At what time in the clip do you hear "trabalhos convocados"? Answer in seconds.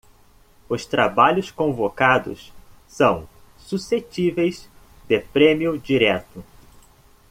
0.83-2.51